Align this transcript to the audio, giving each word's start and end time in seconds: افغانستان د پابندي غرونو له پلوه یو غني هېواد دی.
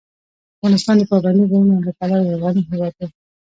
افغانستان 0.55 0.95
د 0.97 1.01
پابندي 1.11 1.43
غرونو 1.49 1.83
له 1.85 1.91
پلوه 1.97 2.19
یو 2.29 2.39
غني 2.43 2.61
هېواد 2.69 2.93
دی. 2.99 3.07